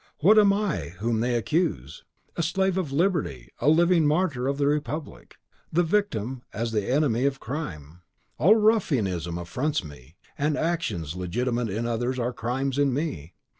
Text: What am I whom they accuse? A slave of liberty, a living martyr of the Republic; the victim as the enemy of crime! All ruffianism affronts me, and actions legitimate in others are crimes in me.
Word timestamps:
What 0.21 0.39
am 0.39 0.51
I 0.51 0.93
whom 0.97 1.19
they 1.19 1.35
accuse? 1.35 2.03
A 2.35 2.41
slave 2.41 2.75
of 2.75 2.91
liberty, 2.91 3.49
a 3.59 3.69
living 3.69 4.07
martyr 4.07 4.47
of 4.47 4.57
the 4.57 4.65
Republic; 4.65 5.35
the 5.71 5.83
victim 5.83 6.41
as 6.51 6.71
the 6.71 6.89
enemy 6.91 7.25
of 7.25 7.39
crime! 7.39 8.01
All 8.39 8.55
ruffianism 8.55 9.37
affronts 9.37 9.83
me, 9.83 10.15
and 10.39 10.57
actions 10.57 11.15
legitimate 11.15 11.69
in 11.69 11.85
others 11.85 12.17
are 12.17 12.33
crimes 12.33 12.79
in 12.79 12.91
me. 12.95 13.35